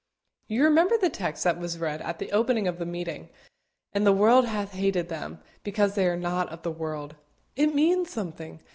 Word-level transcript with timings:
You 0.47 0.63
remember 0.63 0.97
the 0.97 1.11
text 1.11 1.43
that 1.43 1.59
was 1.59 1.77
read 1.77 2.01
at 2.01 2.17
the 2.17 2.31
opening 2.31 2.67
of 2.67 2.79
the 2.79 2.87
meeting 2.87 3.29
"And 3.93 4.03
the 4.03 4.11
world 4.11 4.45
hath 4.45 4.71
hated 4.71 5.09
them, 5.09 5.41
because 5.63 5.93
they 5.93 6.07
are 6.07 6.17
not 6.17 6.49
of 6.49 6.63
the 6.63 6.71
world." 6.71 7.13
It 7.55 7.75
means 7.75 8.09
something! 8.09 8.63